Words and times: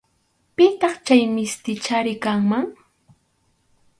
Pitaq 0.55 0.95
chay 1.05 1.21
mistichari 1.35 2.13
kanman. 2.23 2.65